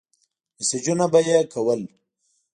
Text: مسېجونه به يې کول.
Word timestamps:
مسېجونه 0.57 1.05
به 1.11 1.19
يې 1.27 1.37
کول. 1.53 1.81